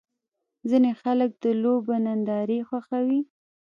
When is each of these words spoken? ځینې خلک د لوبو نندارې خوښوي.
ځینې 0.69 0.91
خلک 1.01 1.29
د 1.43 1.45
لوبو 1.63 1.93
نندارې 2.05 2.59
خوښوي. 2.67 3.21